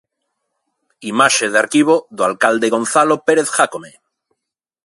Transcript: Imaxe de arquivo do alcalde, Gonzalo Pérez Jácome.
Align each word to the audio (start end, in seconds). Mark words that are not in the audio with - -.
Imaxe 1.11 1.45
de 1.53 1.57
arquivo 1.63 1.95
do 2.17 2.21
alcalde, 2.29 2.71
Gonzalo 2.75 3.15
Pérez 3.27 3.47
Jácome. 3.55 3.91